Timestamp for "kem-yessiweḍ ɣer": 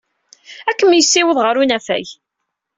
0.77-1.55